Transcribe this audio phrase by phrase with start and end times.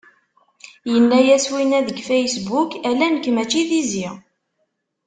[0.91, 4.07] Yenna-yas winna deg Facebook: ala, nekk mačči d izi!